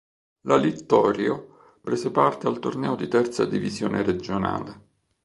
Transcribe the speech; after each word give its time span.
La 0.47 0.55
Littorio 0.55 1.75
prese 1.79 2.09
parte 2.09 2.47
al 2.47 2.57
torneo 2.57 2.95
di 2.95 3.07
Terza 3.07 3.45
Divisione 3.45 4.01
Regionale. 4.01 4.81